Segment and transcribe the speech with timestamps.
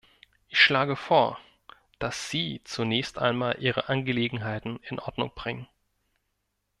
[0.47, 1.37] Ich schlage vor,
[1.99, 5.67] dass Sie zunächst einmal Ihre Angelegenheiten in Ordnung bringen.